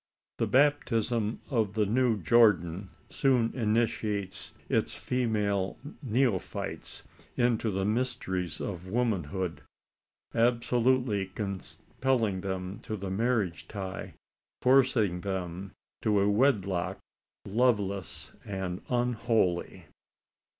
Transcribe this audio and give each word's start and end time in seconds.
The 0.39 0.47
baptism 0.47 1.41
of 1.51 1.75
the 1.75 1.85
New 1.85 2.17
Jordan 2.19 2.89
soon 3.11 3.53
initiates 3.53 4.51
its 4.67 4.95
female 4.95 5.77
neophytes 6.01 7.03
into 7.37 7.69
the 7.69 7.85
mysteries 7.85 8.59
of 8.59 8.87
womanhood 8.87 9.61
absolutely 10.33 11.27
compelling 11.27 12.41
them 12.41 12.79
to 12.79 12.97
the 12.97 13.11
marriage 13.11 13.67
tie 13.67 14.15
forcing 14.63 15.21
them 15.21 15.69
to 16.01 16.19
a 16.19 16.27
wedlock 16.27 16.97
loveless 17.45 18.31
and 18.43 18.81
unholy. 18.89 19.85